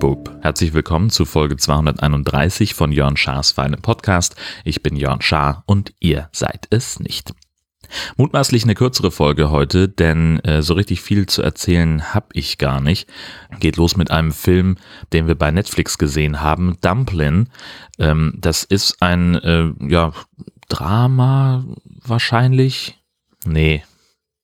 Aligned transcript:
Bub. 0.00 0.38
Herzlich 0.40 0.72
willkommen 0.72 1.10
zu 1.10 1.26
Folge 1.26 1.56
231 1.56 2.74
von 2.74 2.90
Jörn 2.90 3.16
Schars 3.16 3.52
feinem 3.52 3.82
Podcast. 3.82 4.34
Ich 4.64 4.82
bin 4.82 4.96
Jörn 4.96 5.20
Schaar 5.20 5.62
und 5.66 5.92
ihr 6.00 6.28
seid 6.32 6.66
es 6.70 6.98
nicht. 6.98 7.32
Mutmaßlich 8.16 8.64
eine 8.64 8.74
kürzere 8.74 9.10
Folge 9.10 9.50
heute, 9.50 9.88
denn 9.88 10.40
äh, 10.40 10.62
so 10.62 10.74
richtig 10.74 11.00
viel 11.00 11.26
zu 11.26 11.42
erzählen 11.42 12.14
habe 12.14 12.28
ich 12.32 12.58
gar 12.58 12.80
nicht. 12.80 13.08
Geht 13.58 13.76
los 13.76 13.96
mit 13.96 14.10
einem 14.10 14.32
Film, 14.32 14.76
den 15.12 15.26
wir 15.26 15.34
bei 15.34 15.50
Netflix 15.50 15.98
gesehen 15.98 16.40
haben, 16.40 16.76
Dumplin. 16.80 17.48
Ähm, 17.98 18.34
das 18.38 18.64
ist 18.64 19.02
ein 19.02 19.34
äh, 19.36 19.72
ja, 19.88 20.12
Drama 20.68 21.64
wahrscheinlich. 22.04 22.98
Nee. 23.44 23.84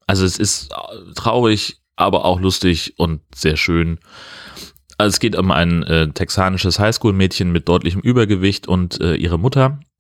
Also 0.06 0.24
es 0.24 0.38
ist 0.38 0.73
traurig, 1.15 1.78
aber 1.96 2.24
auch 2.24 2.40
lustig 2.40 2.95
und 2.98 3.20
sehr 3.34 3.56
schön. 3.56 3.98
Also 4.98 5.15
es 5.15 5.20
geht 5.20 5.37
um 5.37 5.51
ein 5.51 5.82
äh, 5.82 6.09
texanisches 6.09 6.78
Highschool-Mädchen 6.78 7.52
mit 7.52 7.68
deutlichem 7.68 8.01
Übergewicht 8.01 8.66
und 8.66 9.01
äh, 9.01 9.15
ihre 9.15 9.38
Mutter 9.38 9.80
äh, 9.80 9.95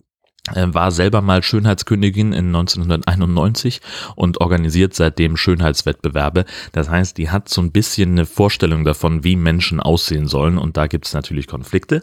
war 0.54 0.90
selber 0.92 1.22
mal 1.22 1.42
Schönheitskönigin 1.42 2.32
in 2.32 2.46
1991 2.46 3.80
und 4.14 4.40
organisiert 4.40 4.94
seitdem 4.94 5.36
Schönheitswettbewerbe. 5.36 6.44
Das 6.72 6.88
heißt, 6.88 7.18
die 7.18 7.30
hat 7.30 7.48
so 7.48 7.60
ein 7.60 7.72
bisschen 7.72 8.12
eine 8.12 8.26
Vorstellung 8.26 8.84
davon, 8.84 9.24
wie 9.24 9.36
Menschen 9.36 9.80
aussehen 9.80 10.28
sollen 10.28 10.58
und 10.58 10.76
da 10.76 10.86
gibt 10.86 11.06
es 11.06 11.14
natürlich 11.14 11.46
Konflikte. 11.46 12.00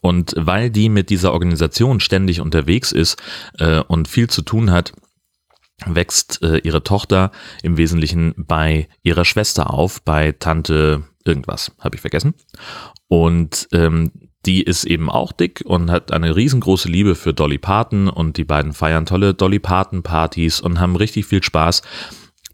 Und 0.00 0.34
weil 0.36 0.70
die 0.70 0.88
mit 0.88 1.10
dieser 1.10 1.32
Organisation 1.32 2.00
ständig 2.00 2.40
unterwegs 2.40 2.92
ist 2.92 3.20
äh, 3.58 3.80
und 3.80 4.06
viel 4.06 4.30
zu 4.30 4.42
tun 4.42 4.70
hat, 4.70 4.92
wächst 5.86 6.42
äh, 6.42 6.58
ihre 6.58 6.82
Tochter 6.82 7.30
im 7.62 7.76
Wesentlichen 7.76 8.34
bei 8.36 8.88
ihrer 9.02 9.24
Schwester 9.24 9.72
auf, 9.72 10.02
bei 10.02 10.32
Tante 10.32 11.04
irgendwas, 11.24 11.72
habe 11.80 11.96
ich 11.96 12.00
vergessen. 12.00 12.34
Und 13.08 13.68
ähm, 13.72 14.27
die 14.48 14.62
ist 14.62 14.84
eben 14.84 15.10
auch 15.10 15.32
dick 15.32 15.62
und 15.66 15.90
hat 15.90 16.10
eine 16.10 16.34
riesengroße 16.34 16.88
Liebe 16.88 17.14
für 17.16 17.34
Dolly 17.34 17.58
Parton 17.58 18.08
und 18.08 18.38
die 18.38 18.44
beiden 18.44 18.72
feiern 18.72 19.04
tolle 19.04 19.34
Dolly 19.34 19.58
Parton 19.58 20.02
Partys 20.02 20.62
und 20.62 20.80
haben 20.80 20.96
richtig 20.96 21.26
viel 21.26 21.42
Spaß, 21.42 21.82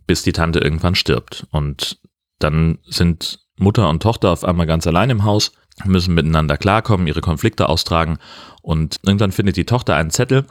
bis 0.04 0.24
die 0.24 0.32
Tante 0.32 0.58
irgendwann 0.58 0.96
stirbt. 0.96 1.46
Und 1.52 2.00
dann 2.40 2.78
sind 2.82 3.46
Mutter 3.56 3.88
und 3.88 4.02
Tochter 4.02 4.30
auf 4.30 4.42
einmal 4.42 4.66
ganz 4.66 4.88
allein 4.88 5.08
im 5.08 5.22
Haus, 5.22 5.52
müssen 5.84 6.14
miteinander 6.14 6.56
klarkommen, 6.56 7.06
ihre 7.06 7.20
Konflikte 7.20 7.68
austragen 7.68 8.18
und 8.60 8.98
irgendwann 9.06 9.30
findet 9.30 9.56
die 9.56 9.64
Tochter 9.64 9.94
einen 9.94 10.10
Zettel, 10.10 10.46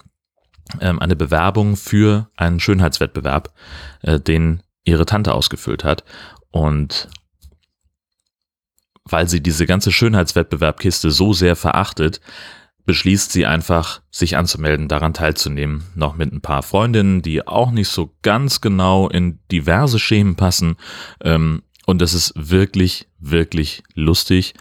ähm, 0.80 0.98
eine 1.00 1.18
Bewerbung 1.18 1.76
für 1.76 2.30
einen 2.38 2.62
Schönheitswettbewerb, 2.62 3.54
äh, 4.02 4.18
den 4.18 4.64
ihre 4.86 5.06
Tante 5.06 5.34
ausgefüllt 5.34 5.84
hat. 5.84 6.06
Und 6.52 7.10
weil 9.06 9.28
sie 9.28 9.42
diese 9.42 9.66
ganze 9.66 9.92
Schönheitswettbewerbkiste 9.92 11.12
so 11.12 11.34
sehr 11.34 11.56
verachtet, 11.56 12.22
beschließt 12.86 13.32
sie 13.32 13.46
einfach, 13.46 14.02
sich 14.12 14.36
anzumelden, 14.38 14.88
daran 14.88 15.14
teilzunehmen. 15.14 15.84
Noch 15.96 16.16
mit 16.16 16.34
ein 16.34 16.42
paar 16.42 16.64
Freundinnen, 16.64 17.22
die 17.22 17.48
auch 17.48 17.72
nicht 17.72 17.88
so 17.88 18.14
ganz 18.22 18.62
genau 18.62 19.08
in 19.08 19.40
diverse 19.52 20.00
Schemen 20.00 20.36
passen. 20.36 20.76
Ähm, 21.22 21.64
und 21.86 22.02
das 22.02 22.14
ist 22.14 22.34
wirklich, 22.36 23.08
wirklich 23.20 23.84
lustig. 23.94 24.54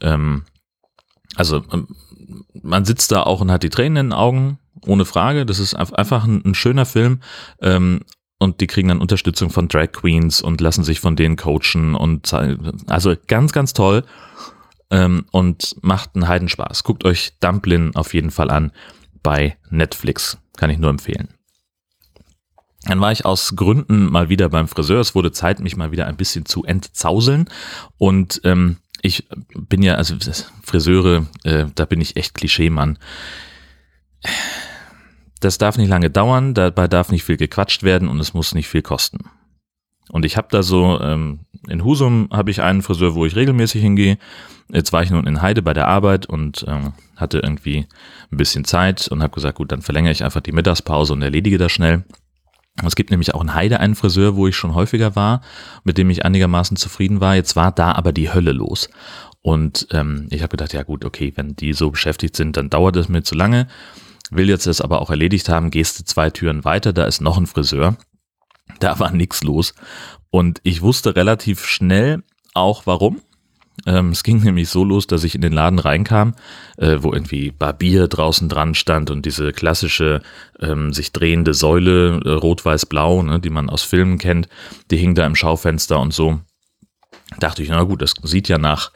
Ähm, 0.00 0.44
also 1.36 1.62
ähm, 1.72 1.88
man 2.62 2.84
sitzt 2.84 3.12
da 3.12 3.22
auch 3.22 3.40
und 3.40 3.50
hat 3.50 3.62
die 3.62 3.70
Tränen 3.70 3.96
in 3.96 4.06
den 4.08 4.12
Augen, 4.12 4.58
ohne 4.84 5.04
Frage. 5.04 5.46
Das 5.46 5.58
ist 5.58 5.74
einfach 5.74 6.24
ein, 6.24 6.42
ein 6.44 6.54
schöner 6.54 6.86
Film. 6.86 7.20
Und 8.38 8.60
die 8.60 8.68
kriegen 8.68 8.88
dann 8.88 9.00
Unterstützung 9.00 9.50
von 9.50 9.68
Drag 9.68 9.92
Queens 9.92 10.40
und 10.40 10.60
lassen 10.60 10.84
sich 10.84 11.00
von 11.00 11.16
denen 11.16 11.36
coachen 11.36 11.94
und 11.94 12.32
also 12.86 13.14
ganz, 13.26 13.52
ganz 13.52 13.72
toll 13.72 14.04
ähm, 14.90 15.26
und 15.32 15.76
macht 15.82 16.10
einen 16.14 16.28
Heidenspaß. 16.28 16.84
Guckt 16.84 17.04
euch 17.04 17.32
Dumplin 17.40 17.96
auf 17.96 18.14
jeden 18.14 18.30
Fall 18.30 18.50
an 18.50 18.72
bei 19.22 19.56
Netflix. 19.70 20.38
Kann 20.56 20.70
ich 20.70 20.78
nur 20.78 20.90
empfehlen. 20.90 21.28
Dann 22.84 23.00
war 23.00 23.10
ich 23.10 23.24
aus 23.24 23.56
Gründen 23.56 24.10
mal 24.10 24.28
wieder 24.28 24.48
beim 24.48 24.68
Friseur. 24.68 25.00
Es 25.00 25.14
wurde 25.14 25.32
Zeit, 25.32 25.58
mich 25.58 25.76
mal 25.76 25.90
wieder 25.90 26.06
ein 26.06 26.16
bisschen 26.16 26.46
zu 26.46 26.64
entzauseln. 26.64 27.48
Und 27.98 28.40
ähm, 28.44 28.76
ich 29.02 29.28
bin 29.54 29.82
ja, 29.82 29.96
also 29.96 30.14
Friseure, 30.62 31.26
äh, 31.44 31.66
da 31.74 31.84
bin 31.84 32.00
ich 32.00 32.16
echt 32.16 32.34
Klischee-Mann 32.34 32.98
das 35.40 35.58
darf 35.58 35.78
nicht 35.78 35.88
lange 35.88 36.10
dauern, 36.10 36.54
dabei 36.54 36.88
darf 36.88 37.10
nicht 37.10 37.24
viel 37.24 37.36
gequatscht 37.36 37.82
werden 37.82 38.08
und 38.08 38.20
es 38.20 38.34
muss 38.34 38.54
nicht 38.54 38.68
viel 38.68 38.82
kosten. 38.82 39.18
Und 40.10 40.24
ich 40.24 40.36
habe 40.36 40.48
da 40.50 40.62
so, 40.62 41.00
ähm, 41.00 41.40
in 41.68 41.84
Husum 41.84 42.28
habe 42.32 42.50
ich 42.50 42.62
einen 42.62 42.82
Friseur, 42.82 43.14
wo 43.14 43.26
ich 43.26 43.36
regelmäßig 43.36 43.82
hingehe. 43.82 44.18
Jetzt 44.72 44.92
war 44.92 45.02
ich 45.02 45.10
nun 45.10 45.26
in 45.26 45.42
Heide 45.42 45.62
bei 45.62 45.74
der 45.74 45.88
Arbeit 45.88 46.26
und 46.26 46.64
ähm, 46.66 46.92
hatte 47.16 47.40
irgendwie 47.40 47.86
ein 48.30 48.36
bisschen 48.36 48.64
Zeit 48.64 49.08
und 49.08 49.22
habe 49.22 49.34
gesagt, 49.34 49.56
gut, 49.56 49.72
dann 49.72 49.82
verlängere 49.82 50.12
ich 50.12 50.24
einfach 50.24 50.40
die 50.40 50.52
Mittagspause 50.52 51.12
und 51.12 51.22
erledige 51.22 51.58
das 51.58 51.72
schnell. 51.72 52.04
Es 52.84 52.94
gibt 52.94 53.10
nämlich 53.10 53.34
auch 53.34 53.42
in 53.42 53.54
Heide 53.54 53.80
einen 53.80 53.96
Friseur, 53.96 54.36
wo 54.36 54.46
ich 54.46 54.56
schon 54.56 54.74
häufiger 54.74 55.16
war, 55.16 55.42
mit 55.84 55.98
dem 55.98 56.10
ich 56.10 56.24
einigermaßen 56.24 56.76
zufrieden 56.76 57.20
war. 57.20 57.34
Jetzt 57.34 57.56
war 57.56 57.72
da 57.72 57.92
aber 57.92 58.12
die 58.12 58.32
Hölle 58.32 58.52
los. 58.52 58.88
Und 59.42 59.88
ähm, 59.92 60.26
ich 60.30 60.42
habe 60.42 60.50
gedacht, 60.50 60.72
ja 60.72 60.84
gut, 60.84 61.04
okay, 61.04 61.32
wenn 61.36 61.56
die 61.56 61.72
so 61.72 61.90
beschäftigt 61.90 62.36
sind, 62.36 62.56
dann 62.56 62.70
dauert 62.70 62.96
das 62.96 63.08
mir 63.08 63.22
zu 63.22 63.34
lange 63.34 63.66
will 64.30 64.48
jetzt 64.48 64.66
das 64.66 64.80
aber 64.80 65.00
auch 65.00 65.10
erledigt 65.10 65.48
haben, 65.48 65.70
gehst 65.70 65.98
du 65.98 66.04
zwei 66.04 66.30
Türen 66.30 66.64
weiter, 66.64 66.92
da 66.92 67.04
ist 67.04 67.20
noch 67.20 67.38
ein 67.38 67.46
Friseur. 67.46 67.96
Da 68.80 68.98
war 68.98 69.10
nichts 69.10 69.42
los. 69.42 69.74
Und 70.30 70.60
ich 70.62 70.82
wusste 70.82 71.16
relativ 71.16 71.64
schnell 71.64 72.22
auch 72.54 72.86
warum. 72.86 73.20
Ähm, 73.86 74.10
es 74.10 74.22
ging 74.22 74.38
nämlich 74.42 74.68
so 74.68 74.84
los, 74.84 75.06
dass 75.06 75.24
ich 75.24 75.34
in 75.34 75.40
den 75.40 75.52
Laden 75.52 75.78
reinkam, 75.78 76.34
äh, 76.76 76.98
wo 77.00 77.12
irgendwie 77.12 77.50
Barbier 77.50 78.08
draußen 78.08 78.48
dran 78.48 78.74
stand 78.74 79.10
und 79.10 79.24
diese 79.24 79.52
klassische 79.52 80.22
ähm, 80.60 80.92
sich 80.92 81.12
drehende 81.12 81.54
Säule, 81.54 82.20
äh, 82.24 82.30
rot-weiß-blau, 82.30 83.22
ne, 83.22 83.40
die 83.40 83.50
man 83.50 83.70
aus 83.70 83.82
Filmen 83.82 84.18
kennt, 84.18 84.48
die 84.90 84.96
hing 84.96 85.14
da 85.14 85.26
im 85.26 85.36
Schaufenster 85.36 86.00
und 86.00 86.12
so 86.12 86.40
dachte 87.38 87.62
ich, 87.62 87.68
na 87.68 87.82
gut, 87.82 88.02
das 88.02 88.14
sieht 88.22 88.48
ja 88.48 88.58
nach, 88.58 88.92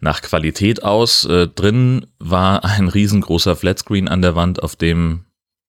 nach 0.00 0.22
Qualität 0.22 0.82
aus. 0.82 1.24
Äh, 1.24 1.48
drin 1.48 2.06
war 2.18 2.64
ein 2.64 2.88
riesengroßer 2.88 3.56
Flatscreen 3.56 4.08
an 4.08 4.22
der 4.22 4.34
Wand, 4.34 4.62
auf 4.62 4.76
dem 4.76 5.24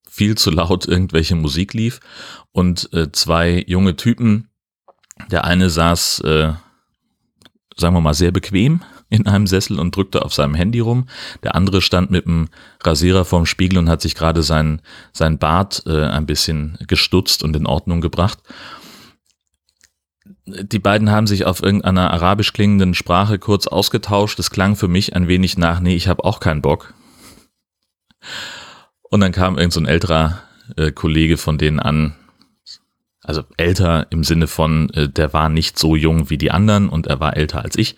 viel 0.09 0.35
zu 0.35 0.49
laut 0.49 0.87
irgendwelche 0.87 1.35
Musik 1.35 1.73
lief 1.73 1.99
und 2.51 2.91
äh, 2.93 3.11
zwei 3.11 3.63
junge 3.67 3.97
Typen. 3.97 4.49
Der 5.29 5.43
eine 5.43 5.69
saß, 5.69 6.21
äh, 6.21 6.53
sagen 7.75 7.95
wir 7.95 8.01
mal, 8.01 8.13
sehr 8.13 8.31
bequem 8.31 8.81
in 9.09 9.27
einem 9.27 9.45
Sessel 9.45 9.77
und 9.79 9.95
drückte 9.95 10.23
auf 10.23 10.33
seinem 10.33 10.55
Handy 10.55 10.79
rum. 10.79 11.07
Der 11.43 11.55
andere 11.55 11.81
stand 11.81 12.11
mit 12.11 12.25
dem 12.25 12.47
Rasierer 12.81 13.25
vorm 13.25 13.45
Spiegel 13.45 13.77
und 13.77 13.89
hat 13.89 14.01
sich 14.01 14.15
gerade 14.15 14.41
sein, 14.41 14.81
sein 15.11 15.37
Bart 15.37 15.83
äh, 15.85 16.05
ein 16.05 16.25
bisschen 16.25 16.77
gestutzt 16.87 17.43
und 17.43 17.55
in 17.55 17.65
Ordnung 17.65 18.01
gebracht 18.01 18.39
die 20.45 20.79
beiden 20.79 21.09
haben 21.09 21.27
sich 21.27 21.45
auf 21.45 21.63
irgendeiner 21.63 22.11
arabisch 22.11 22.53
klingenden 22.53 22.93
Sprache 22.93 23.39
kurz 23.39 23.67
ausgetauscht. 23.67 24.39
Es 24.39 24.51
klang 24.51 24.75
für 24.75 24.87
mich 24.87 25.15
ein 25.15 25.27
wenig 25.27 25.57
nach, 25.57 25.79
nee, 25.79 25.95
ich 25.95 26.07
habe 26.07 26.23
auch 26.23 26.39
keinen 26.39 26.61
Bock. 26.61 26.93
Und 29.03 29.21
dann 29.21 29.31
kam 29.31 29.57
irgend 29.57 29.73
so 29.73 29.79
ein 29.79 29.87
älterer 29.87 30.41
äh, 30.77 30.91
Kollege 30.91 31.37
von 31.37 31.57
denen 31.57 31.79
an, 31.79 32.15
also 33.23 33.43
älter 33.57 34.07
im 34.11 34.23
Sinne 34.23 34.47
von, 34.47 34.89
äh, 34.91 35.09
der 35.09 35.33
war 35.33 35.49
nicht 35.49 35.79
so 35.79 35.95
jung 35.95 36.29
wie 36.29 36.37
die 36.37 36.51
anderen 36.51 36.89
und 36.89 37.07
er 37.07 37.19
war 37.19 37.35
älter 37.37 37.63
als 37.63 37.77
ich. 37.77 37.95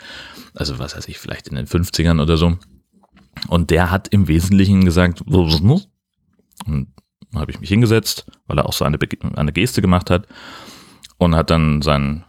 Also 0.54 0.80
was 0.80 0.96
weiß 0.96 1.08
ich, 1.08 1.20
vielleicht 1.20 1.48
in 1.48 1.56
den 1.56 1.68
50ern 1.68 2.22
oder 2.22 2.38
so. 2.38 2.58
Und 3.48 3.70
der 3.70 3.92
hat 3.92 4.08
im 4.08 4.28
Wesentlichen 4.28 4.86
gesagt, 4.86 5.22
und 5.22 6.88
habe 7.36 7.52
ich 7.52 7.60
mich 7.60 7.70
hingesetzt, 7.70 8.26
weil 8.48 8.58
er 8.58 8.66
auch 8.66 8.74
so 8.74 8.86
eine, 8.86 8.98
eine 9.36 9.54
Geste 9.54 9.82
gemacht 9.82 10.10
hat 10.10 10.28
und 11.18 11.36
hat 11.36 11.50
dann 11.50 11.82
seinen 11.82 12.24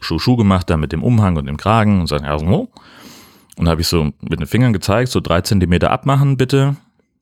Schuh 0.00 0.36
gemacht, 0.36 0.70
da 0.70 0.76
mit 0.76 0.92
dem 0.92 1.02
Umhang 1.02 1.36
und 1.36 1.46
dem 1.46 1.56
Kragen 1.56 2.00
und 2.00 2.06
sagen, 2.06 2.24
ja, 2.24 2.38
so. 2.38 2.70
Und 3.56 3.68
habe 3.68 3.80
ich 3.80 3.88
so 3.88 4.04
mit 4.20 4.40
den 4.40 4.46
Fingern 4.46 4.72
gezeigt, 4.72 5.10
so 5.10 5.20
drei 5.20 5.40
Zentimeter 5.42 5.90
abmachen 5.90 6.36
bitte 6.36 6.76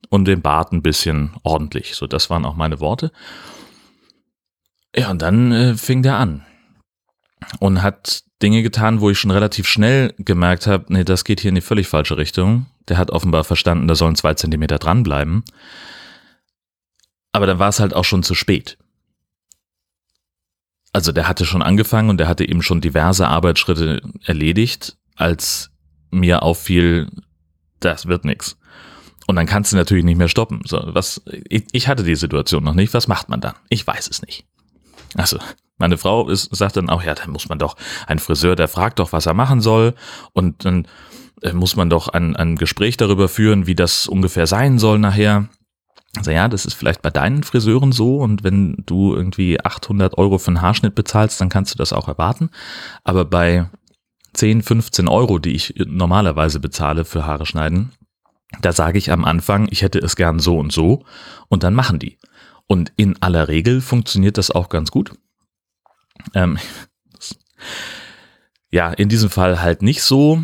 und 0.08 0.26
den 0.26 0.42
Bart 0.42 0.72
ein 0.72 0.82
bisschen 0.82 1.32
ordentlich. 1.42 1.94
So, 1.94 2.06
das 2.06 2.30
waren 2.30 2.44
auch 2.44 2.56
meine 2.56 2.80
Worte. 2.80 3.10
Ja, 4.94 5.10
und 5.10 5.22
dann 5.22 5.52
äh, 5.52 5.74
fing 5.76 6.02
der 6.02 6.16
an 6.16 6.44
und 7.58 7.82
hat 7.82 8.24
Dinge 8.42 8.62
getan, 8.62 9.00
wo 9.00 9.10
ich 9.10 9.18
schon 9.18 9.30
relativ 9.30 9.66
schnell 9.66 10.14
gemerkt 10.18 10.66
habe, 10.66 10.86
nee, 10.88 11.04
das 11.04 11.24
geht 11.24 11.40
hier 11.40 11.50
in 11.50 11.54
die 11.54 11.60
völlig 11.60 11.88
falsche 11.88 12.16
Richtung. 12.16 12.66
Der 12.88 12.96
hat 12.96 13.10
offenbar 13.10 13.44
verstanden, 13.44 13.86
da 13.86 13.94
sollen 13.94 14.16
zwei 14.16 14.34
Zentimeter 14.34 14.78
dranbleiben. 14.78 15.44
Aber 17.32 17.46
dann 17.46 17.58
war 17.58 17.68
es 17.68 17.80
halt 17.80 17.94
auch 17.94 18.04
schon 18.04 18.22
zu 18.22 18.34
spät 18.34 18.78
also 20.92 21.12
der 21.12 21.28
hatte 21.28 21.44
schon 21.44 21.62
angefangen 21.62 22.10
und 22.10 22.18
der 22.18 22.28
hatte 22.28 22.48
eben 22.48 22.62
schon 22.62 22.80
diverse 22.80 23.28
Arbeitsschritte 23.28 24.02
erledigt, 24.24 24.96
als 25.16 25.70
mir 26.10 26.42
auffiel, 26.42 27.08
das 27.78 28.06
wird 28.06 28.24
nix. 28.24 28.56
Und 29.26 29.36
dann 29.36 29.46
kannst 29.46 29.72
du 29.72 29.76
natürlich 29.76 30.04
nicht 30.04 30.18
mehr 30.18 30.28
stoppen. 30.28 30.62
So, 30.64 30.82
was, 30.86 31.22
ich, 31.48 31.64
ich 31.70 31.86
hatte 31.86 32.02
die 32.02 32.16
Situation 32.16 32.64
noch 32.64 32.74
nicht. 32.74 32.92
Was 32.94 33.06
macht 33.06 33.28
man 33.28 33.40
dann? 33.40 33.54
Ich 33.68 33.86
weiß 33.86 34.08
es 34.08 34.22
nicht. 34.22 34.44
Also, 35.14 35.38
meine 35.78 35.98
Frau 35.98 36.28
ist, 36.28 36.54
sagt 36.54 36.76
dann 36.76 36.90
auch, 36.90 37.02
ja, 37.02 37.14
dann 37.14 37.30
muss 37.30 37.48
man 37.48 37.58
doch, 37.58 37.76
ein 38.06 38.18
Friseur, 38.18 38.56
der 38.56 38.66
fragt 38.66 38.98
doch, 38.98 39.12
was 39.12 39.26
er 39.26 39.34
machen 39.34 39.60
soll. 39.60 39.94
Und 40.32 40.64
dann 40.64 40.88
äh, 41.42 41.52
muss 41.52 41.76
man 41.76 41.88
doch 41.90 42.08
ein, 42.08 42.34
ein 42.34 42.56
Gespräch 42.56 42.96
darüber 42.96 43.28
führen, 43.28 43.66
wie 43.68 43.76
das 43.76 44.08
ungefähr 44.08 44.48
sein 44.48 44.78
soll 44.78 44.98
nachher. 44.98 45.48
Also 46.16 46.32
ja, 46.32 46.48
das 46.48 46.66
ist 46.66 46.74
vielleicht 46.74 47.02
bei 47.02 47.10
deinen 47.10 47.44
Friseuren 47.44 47.92
so 47.92 48.18
und 48.18 48.42
wenn 48.42 48.82
du 48.84 49.14
irgendwie 49.14 49.60
800 49.60 50.18
Euro 50.18 50.38
für 50.38 50.48
einen 50.48 50.60
Haarschnitt 50.60 50.94
bezahlst, 50.94 51.40
dann 51.40 51.48
kannst 51.48 51.74
du 51.74 51.78
das 51.78 51.92
auch 51.92 52.08
erwarten. 52.08 52.50
Aber 53.04 53.24
bei 53.24 53.70
10, 54.34 54.62
15 54.62 55.08
Euro, 55.08 55.38
die 55.38 55.54
ich 55.54 55.74
normalerweise 55.86 56.58
bezahle 56.58 57.04
für 57.04 57.26
Haare 57.26 57.46
schneiden, 57.46 57.92
da 58.60 58.72
sage 58.72 58.98
ich 58.98 59.12
am 59.12 59.24
Anfang, 59.24 59.68
ich 59.70 59.82
hätte 59.82 60.00
es 60.00 60.16
gern 60.16 60.40
so 60.40 60.58
und 60.58 60.72
so 60.72 61.04
und 61.48 61.62
dann 61.62 61.74
machen 61.74 62.00
die. 62.00 62.18
Und 62.66 62.92
in 62.96 63.20
aller 63.22 63.48
Regel 63.48 63.80
funktioniert 63.80 64.38
das 64.38 64.50
auch 64.50 64.68
ganz 64.68 64.90
gut. 64.90 65.12
Ähm, 66.34 66.58
ja, 68.70 68.92
in 68.92 69.08
diesem 69.08 69.30
Fall 69.30 69.60
halt 69.60 69.82
nicht 69.82 70.02
so. 70.02 70.42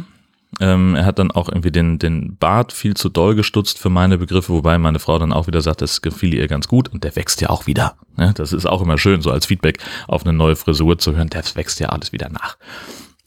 Ähm, 0.61 0.95
er 0.95 1.05
hat 1.05 1.19
dann 1.19 1.31
auch 1.31 1.49
irgendwie 1.49 1.71
den, 1.71 1.99
den 1.99 2.37
Bart 2.39 2.73
viel 2.73 2.95
zu 2.95 3.09
doll 3.09 3.35
gestutzt 3.35 3.79
für 3.79 3.91
meine 3.91 4.17
Begriffe, 4.17 4.53
wobei 4.53 4.79
meine 4.79 4.99
Frau 4.99 5.19
dann 5.19 5.33
auch 5.33 5.47
wieder 5.47 5.61
sagt, 5.61 5.83
das 5.83 6.01
gefiel 6.01 6.33
ihr 6.33 6.49
ganz 6.49 6.67
gut 6.67 6.89
und 6.89 7.05
der 7.05 7.15
wächst 7.15 7.41
ja 7.41 7.51
auch 7.51 7.67
wieder. 7.67 7.97
Ne? 8.17 8.33
Das 8.35 8.53
ist 8.53 8.67
auch 8.67 8.81
immer 8.81 8.97
schön, 8.97 9.21
so 9.21 9.31
als 9.31 9.47
Feedback 9.47 9.79
auf 10.09 10.25
eine 10.25 10.33
neue 10.33 10.57
Frisur 10.57 10.99
zu 10.99 11.15
hören, 11.15 11.29
der 11.29 11.45
wächst 11.55 11.79
ja 11.81 11.91
alles 11.91 12.13
wieder 12.13 12.31
nach. 12.31 12.57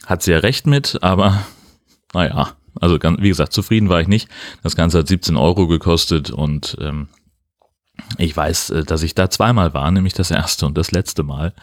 Hat 0.06 0.24
sie 0.24 0.32
ja 0.32 0.40
recht 0.40 0.66
mit, 0.66 0.98
aber 1.04 1.44
naja, 2.14 2.54
also 2.80 2.98
ganz, 2.98 3.22
wie 3.22 3.30
gesagt, 3.30 3.54
zufrieden 3.54 3.90
war 3.90 4.02
ich 4.02 4.08
nicht. 4.08 4.30
Das 4.64 4.76
Ganze 4.76 5.00
hat 5.00 5.08
17 5.08 5.38
Euro 5.38 5.68
gekostet 5.68 6.32
und 6.32 6.78
ähm, 6.80 7.10
ich 8.18 8.36
weiß, 8.36 8.72
äh, 8.72 8.84
dass 8.84 9.04
ich 9.04 9.14
da 9.14 9.30
zweimal 9.30 9.74
war, 9.74 9.92
nämlich 9.92 10.14
das 10.14 10.32
erste 10.32 10.66
und 10.66 10.78
das 10.78 10.92
letzte 10.92 11.24
Mal. 11.24 11.54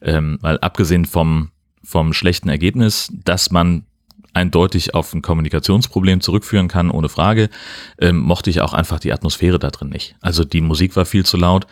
Ähm, 0.00 0.38
weil 0.40 0.58
abgesehen 0.58 1.04
vom, 1.04 1.50
vom 1.84 2.12
schlechten 2.12 2.48
Ergebnis, 2.48 3.08
dass 3.24 3.50
man 3.50 3.84
eindeutig 4.34 4.94
auf 4.94 5.12
ein 5.12 5.22
Kommunikationsproblem 5.22 6.20
zurückführen 6.20 6.68
kann, 6.68 6.90
ohne 6.90 7.08
Frage, 7.08 7.50
ähm, 7.98 8.18
mochte 8.18 8.50
ich 8.50 8.60
auch 8.60 8.72
einfach 8.72 8.98
die 8.98 9.12
Atmosphäre 9.12 9.58
da 9.58 9.70
drin 9.70 9.90
nicht. 9.90 10.16
Also 10.20 10.44
die 10.44 10.60
Musik 10.60 10.96
war 10.96 11.04
viel 11.04 11.24
zu 11.24 11.36
laut. 11.36 11.66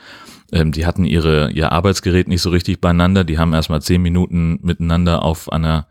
Ähm, 0.52 0.72
die 0.72 0.86
hatten 0.86 1.04
ihre, 1.04 1.50
ihr 1.52 1.72
Arbeitsgerät 1.72 2.28
nicht 2.28 2.42
so 2.42 2.50
richtig 2.50 2.80
beieinander. 2.80 3.24
Die 3.24 3.38
haben 3.38 3.52
erstmal 3.52 3.82
zehn 3.82 4.02
Minuten 4.02 4.58
miteinander 4.62 5.22
auf 5.22 5.50
einer, 5.52 5.86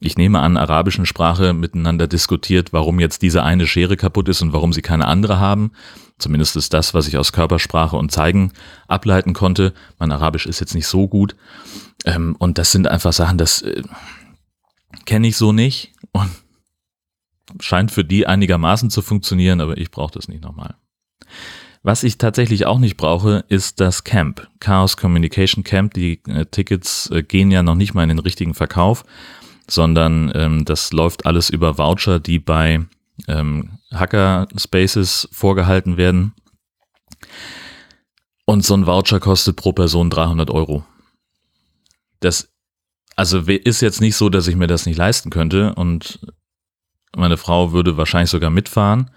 ich 0.00 0.16
nehme 0.16 0.40
an, 0.40 0.56
arabischen 0.56 1.06
Sprache 1.06 1.52
miteinander 1.52 2.06
diskutiert, 2.06 2.72
warum 2.72 3.00
jetzt 3.00 3.22
diese 3.22 3.42
eine 3.42 3.66
Schere 3.66 3.96
kaputt 3.96 4.28
ist 4.28 4.42
und 4.42 4.52
warum 4.52 4.72
sie 4.72 4.82
keine 4.82 5.06
andere 5.06 5.38
haben. 5.38 5.72
Zumindest 6.18 6.56
ist 6.56 6.74
das, 6.74 6.94
was 6.94 7.06
ich 7.06 7.16
aus 7.16 7.32
Körpersprache 7.32 7.96
und 7.96 8.10
Zeigen 8.10 8.52
ableiten 8.88 9.34
konnte. 9.34 9.72
Mein 9.98 10.10
Arabisch 10.10 10.46
ist 10.46 10.58
jetzt 10.58 10.74
nicht 10.74 10.88
so 10.88 11.06
gut. 11.06 11.36
Ähm, 12.04 12.34
und 12.38 12.58
das 12.58 12.72
sind 12.72 12.88
einfach 12.88 13.12
Sachen, 13.12 13.38
das 13.38 13.62
äh, 13.62 13.82
kenne 15.04 15.28
ich 15.28 15.36
so 15.36 15.52
nicht 15.52 15.92
und 16.12 16.30
scheint 17.60 17.90
für 17.90 18.04
die 18.04 18.26
einigermaßen 18.26 18.90
zu 18.90 19.02
funktionieren, 19.02 19.60
aber 19.60 19.78
ich 19.78 19.90
brauche 19.90 20.12
das 20.12 20.28
nicht 20.28 20.42
nochmal. 20.42 20.76
Was 21.82 22.02
ich 22.02 22.18
tatsächlich 22.18 22.66
auch 22.66 22.78
nicht 22.78 22.96
brauche, 22.96 23.44
ist 23.48 23.80
das 23.80 24.04
Camp, 24.04 24.48
Chaos 24.60 24.96
Communication 24.96 25.64
Camp. 25.64 25.94
Die 25.94 26.20
äh, 26.26 26.44
Tickets 26.46 27.08
äh, 27.10 27.22
gehen 27.22 27.50
ja 27.50 27.62
noch 27.62 27.76
nicht 27.76 27.94
mal 27.94 28.02
in 28.02 28.08
den 28.08 28.18
richtigen 28.18 28.54
Verkauf, 28.54 29.04
sondern 29.68 30.32
ähm, 30.34 30.64
das 30.64 30.92
läuft 30.92 31.24
alles 31.24 31.50
über 31.50 31.78
Voucher, 31.78 32.18
die 32.18 32.38
bei 32.38 32.84
ähm, 33.28 33.78
Hacker-Spaces 33.92 35.28
vorgehalten 35.32 35.96
werden. 35.96 36.34
Und 38.44 38.64
so 38.64 38.74
ein 38.74 38.86
Voucher 38.86 39.20
kostet 39.20 39.56
pro 39.56 39.72
Person 39.72 40.10
300 40.10 40.50
Euro. 40.50 40.84
Das 42.20 42.50
also 43.18 43.40
ist 43.40 43.80
jetzt 43.80 44.00
nicht 44.00 44.14
so, 44.14 44.28
dass 44.28 44.46
ich 44.46 44.54
mir 44.54 44.68
das 44.68 44.86
nicht 44.86 44.96
leisten 44.96 45.30
könnte 45.30 45.74
und 45.74 46.20
meine 47.16 47.36
Frau 47.36 47.72
würde 47.72 47.96
wahrscheinlich 47.96 48.30
sogar 48.30 48.50
mitfahren. 48.50 49.10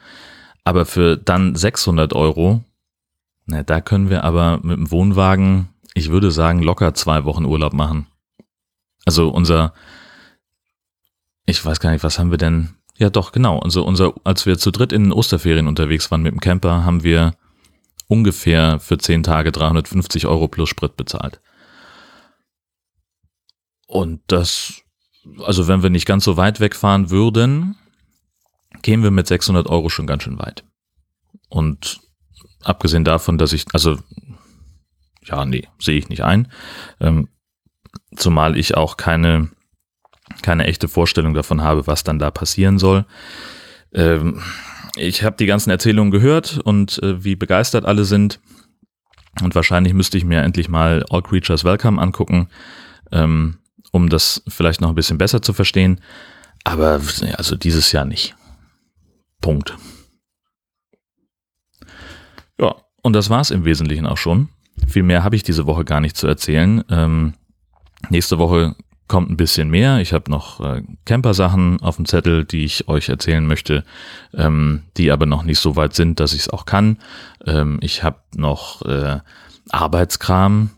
Aber 0.63 0.88
für 0.88 1.18
dann 1.18 1.56
600 1.56 2.13
Euro, 2.13 2.63
na, 3.45 3.62
da 3.62 3.80
können 3.80 4.09
wir 4.09 4.24
aber 4.24 4.59
mit 4.63 4.77
dem 4.77 4.89
Wohnwagen, 4.89 5.69
ich 5.94 6.09
würde 6.09 6.31
sagen, 6.31 6.63
locker 6.63 6.95
zwei 6.95 7.25
Wochen 7.25 7.45
Urlaub 7.45 7.74
machen. 7.74 8.07
Also 9.06 9.30
unser, 9.30 9.71
ich 11.45 11.63
weiß 11.63 11.80
gar 11.80 11.92
nicht, 11.92 12.04
was 12.04 12.18
haben 12.18 12.31
wir 12.31 12.39
denn? 12.39 12.69
Ja, 12.97 13.12
doch, 13.12 13.31
genau. 13.31 13.59
Also 13.59 13.86
unser, 13.86 14.15
als 14.24 14.47
wir 14.47 14.57
zu 14.57 14.71
dritt 14.71 14.94
in 14.94 15.04
den 15.04 15.13
Osterferien 15.13 15.68
unterwegs 15.68 16.09
waren 16.09 16.24
mit 16.24 16.31
dem 16.31 16.39
Camper, 16.39 16.86
haben 16.86 17.04
wir 17.04 17.36
ungefähr 18.07 18.80
für 18.80 18.97
zehn 18.97 19.21
Tage 19.21 19.51
350 19.51 20.25
Euro 20.25 20.47
plus 20.47 20.69
Sprit 20.69 20.97
bezahlt. 20.97 21.39
Und 23.91 24.21
das, 24.27 24.83
also 25.43 25.67
wenn 25.67 25.83
wir 25.83 25.89
nicht 25.89 26.05
ganz 26.05 26.23
so 26.23 26.38
weit 26.38 26.61
wegfahren 26.61 27.09
würden, 27.09 27.75
kämen 28.83 29.03
wir 29.03 29.11
mit 29.11 29.27
600 29.27 29.67
Euro 29.67 29.89
schon 29.89 30.07
ganz 30.07 30.23
schön 30.23 30.39
weit. 30.39 30.63
Und 31.49 31.99
abgesehen 32.63 33.03
davon, 33.03 33.38
dass 33.38 33.51
ich, 33.51 33.65
also, 33.73 33.99
ja, 35.25 35.43
nee, 35.43 35.67
sehe 35.77 35.97
ich 35.97 36.07
nicht 36.07 36.23
ein. 36.23 36.47
Ähm, 37.01 37.27
zumal 38.15 38.57
ich 38.57 38.77
auch 38.77 38.95
keine, 38.95 39.49
keine 40.41 40.67
echte 40.67 40.87
Vorstellung 40.87 41.33
davon 41.33 41.61
habe, 41.61 41.85
was 41.85 42.05
dann 42.05 42.17
da 42.17 42.31
passieren 42.31 42.79
soll. 42.79 43.05
Ähm, 43.94 44.41
ich 44.95 45.25
habe 45.25 45.35
die 45.35 45.47
ganzen 45.47 45.69
Erzählungen 45.69 46.11
gehört 46.11 46.59
und 46.59 47.03
äh, 47.03 47.25
wie 47.25 47.35
begeistert 47.35 47.83
alle 47.83 48.05
sind. 48.05 48.39
Und 49.41 49.53
wahrscheinlich 49.53 49.94
müsste 49.94 50.17
ich 50.17 50.23
mir 50.23 50.44
endlich 50.44 50.69
mal 50.69 51.03
All 51.09 51.21
Creatures 51.21 51.65
Welcome 51.65 52.01
angucken. 52.01 52.47
Ähm, 53.11 53.57
um 53.91 54.09
das 54.09 54.41
vielleicht 54.47 54.81
noch 54.81 54.89
ein 54.89 54.95
bisschen 54.95 55.17
besser 55.17 55.41
zu 55.41 55.53
verstehen. 55.53 56.01
Aber 56.63 57.01
also 57.38 57.55
dieses 57.55 57.91
Jahr 57.91 58.05
nicht. 58.05 58.35
Punkt. 59.41 59.77
Ja, 62.59 62.75
und 63.01 63.13
das 63.13 63.29
war 63.29 63.41
es 63.41 63.51
im 63.51 63.65
Wesentlichen 63.65 64.05
auch 64.05 64.17
schon. 64.17 64.49
Viel 64.88 65.03
mehr 65.03 65.23
habe 65.23 65.35
ich 65.35 65.43
diese 65.43 65.65
Woche 65.65 65.85
gar 65.85 65.99
nicht 65.99 66.15
zu 66.15 66.27
erzählen. 66.27 66.83
Ähm, 66.89 67.33
nächste 68.09 68.38
Woche 68.38 68.75
kommt 69.07 69.29
ein 69.29 69.38
bisschen 69.38 69.69
mehr. 69.69 69.99
Ich 69.99 70.13
habe 70.13 70.31
noch 70.31 70.61
äh, 70.61 70.83
Camper-Sachen 71.05 71.81
auf 71.81 71.97
dem 71.97 72.05
Zettel, 72.05 72.45
die 72.45 72.63
ich 72.63 72.87
euch 72.87 73.09
erzählen 73.09 73.45
möchte, 73.45 73.83
ähm, 74.33 74.83
die 74.95 75.11
aber 75.11 75.25
noch 75.25 75.44
nicht 75.44 75.59
so 75.59 75.75
weit 75.75 75.94
sind, 75.94 76.19
dass 76.19 76.33
ich 76.33 76.41
es 76.41 76.49
auch 76.49 76.65
kann. 76.65 76.97
Ähm, 77.45 77.79
ich 77.81 78.03
habe 78.03 78.21
noch 78.35 78.83
äh, 78.83 79.19
Arbeitskram, 79.69 80.69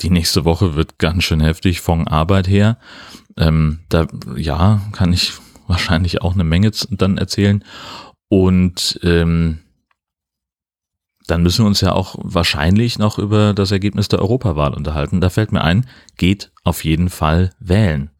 die 0.00 0.10
nächste 0.10 0.44
Woche 0.44 0.74
wird 0.74 0.98
ganz 0.98 1.24
schön 1.24 1.40
heftig 1.40 1.80
von 1.80 2.08
Arbeit 2.08 2.48
her. 2.48 2.78
Ähm, 3.36 3.80
da, 3.88 4.06
ja, 4.36 4.80
kann 4.92 5.12
ich 5.12 5.32
wahrscheinlich 5.66 6.22
auch 6.22 6.34
eine 6.34 6.44
Menge 6.44 6.70
dann 6.90 7.18
erzählen. 7.18 7.64
Und 8.28 8.98
ähm, 9.02 9.60
dann 11.26 11.42
müssen 11.42 11.64
wir 11.64 11.68
uns 11.68 11.80
ja 11.80 11.92
auch 11.92 12.16
wahrscheinlich 12.18 12.98
noch 12.98 13.18
über 13.18 13.54
das 13.54 13.70
Ergebnis 13.70 14.08
der 14.08 14.20
Europawahl 14.20 14.74
unterhalten. 14.74 15.20
Da 15.20 15.30
fällt 15.30 15.52
mir 15.52 15.62
ein, 15.62 15.86
geht 16.16 16.52
auf 16.64 16.84
jeden 16.84 17.08
Fall 17.08 17.50
wählen. 17.58 18.10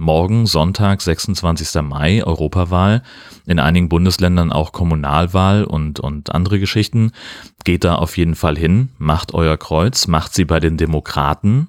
Morgen, 0.00 0.46
Sonntag, 0.46 1.02
26. 1.02 1.82
Mai, 1.82 2.24
Europawahl, 2.24 3.02
in 3.44 3.58
einigen 3.58 3.90
Bundesländern 3.90 4.50
auch 4.50 4.72
Kommunalwahl 4.72 5.64
und, 5.64 6.00
und 6.00 6.34
andere 6.34 6.58
Geschichten. 6.58 7.12
Geht 7.64 7.84
da 7.84 7.96
auf 7.96 8.16
jeden 8.16 8.34
Fall 8.34 8.56
hin, 8.56 8.88
macht 8.96 9.34
euer 9.34 9.58
Kreuz, 9.58 10.06
macht 10.06 10.32
sie 10.32 10.46
bei 10.46 10.58
den 10.58 10.78
Demokraten, 10.78 11.68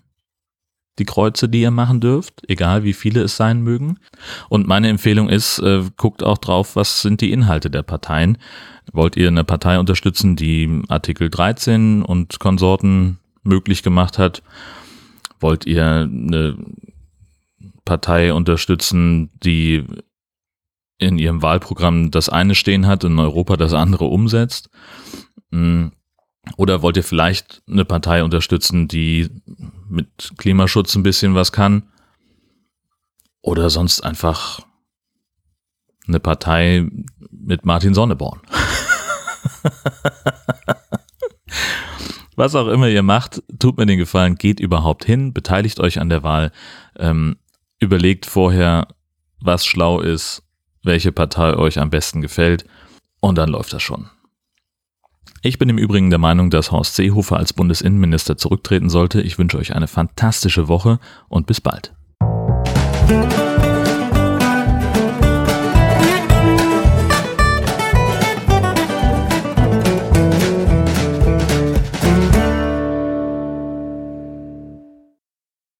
die 0.98 1.04
Kreuze, 1.04 1.50
die 1.50 1.60
ihr 1.60 1.72
machen 1.72 2.00
dürft, 2.00 2.44
egal 2.48 2.86
wie 2.86 2.94
viele 2.94 3.22
es 3.22 3.36
sein 3.36 3.64
mögen. 3.64 4.00
Und 4.48 4.66
meine 4.66 4.88
Empfehlung 4.88 5.28
ist, 5.28 5.60
äh, 5.60 5.84
guckt 5.98 6.24
auch 6.24 6.38
drauf, 6.38 6.78
was 6.78 7.02
sind 7.02 7.20
die 7.20 7.34
Inhalte 7.34 7.70
der 7.70 7.84
Parteien. 7.84 8.38
Wollt 8.94 9.18
ihr 9.18 9.28
eine 9.28 9.44
Partei 9.44 9.78
unterstützen, 9.78 10.38
die 10.38 10.84
Artikel 10.88 11.30
13 11.30 12.02
und 12.02 12.40
Konsorten 12.40 13.20
möglich 13.44 13.84
gemacht 13.84 14.18
hat? 14.18 14.42
Wollt 15.42 15.66
ihr 15.66 15.86
eine 15.86 16.56
Partei 17.92 18.34
unterstützen, 18.34 19.30
die 19.44 19.84
in 20.98 21.18
ihrem 21.18 21.42
Wahlprogramm 21.42 22.10
das 22.10 22.30
eine 22.30 22.56
stehen 22.56 22.88
hat 22.88 23.04
in 23.04 23.20
Europa 23.20 23.58
das 23.58 23.74
andere 23.74 24.06
umsetzt? 24.06 24.70
Hm. 25.52 25.92
Oder 26.56 26.82
wollt 26.82 26.96
ihr 26.96 27.04
vielleicht 27.04 27.62
eine 27.68 27.84
Partei 27.84 28.24
unterstützen, 28.24 28.88
die 28.88 29.28
mit 29.90 30.32
Klimaschutz 30.38 30.96
ein 30.96 31.04
bisschen 31.04 31.36
was 31.36 31.52
kann? 31.52 31.84
Oder 33.42 33.70
sonst 33.70 34.00
einfach 34.06 34.62
eine 36.08 36.22
Partei 36.22 36.88
mit 37.30 37.66
Martin 37.66 37.94
Sonneborn? 37.94 38.40
was 42.38 42.56
auch 42.56 42.70
immer 42.70 42.88
ihr 42.88 43.04
macht, 43.04 43.44
tut 43.60 43.78
mir 43.78 43.86
den 43.86 43.98
Gefallen, 44.00 44.36
geht 44.36 44.62
überhaupt 44.62 45.04
hin, 45.04 45.34
beteiligt 45.34 45.82
euch 45.82 46.00
an 46.00 46.08
der 46.08 46.24
Wahl. 46.24 46.54
Ähm, 46.96 47.36
Überlegt 47.82 48.28
vorher, 48.28 48.88
was 49.40 49.66
schlau 49.66 50.02
ist, 50.02 50.44
welche 50.84 51.12
Partei 51.12 51.56
euch 51.56 51.80
am 51.80 51.90
besten 51.90 52.22
gefällt 52.22 52.64
und 53.22 53.40
dann 53.40 53.50
läuft 53.50 53.74
das 53.74 53.82
schon. 53.82 54.08
Ich 55.42 55.58
bin 55.58 55.68
im 55.68 55.80
Übrigen 55.80 56.12
der 56.12 56.20
Meinung, 56.20 56.52
dass 56.52 56.72
Horst 56.72 56.96
Seehofer 56.96 57.38
als 57.38 57.54
Bundesinnenminister 57.54 58.38
zurücktreten 58.38 58.92
sollte. 58.92 59.22
Ich 59.22 59.40
wünsche 59.40 59.58
euch 59.58 59.76
eine 59.76 59.88
fantastische 59.88 60.68
Woche 60.68 61.00
und 61.28 61.48
bis 61.48 61.60
bald. 61.60 61.96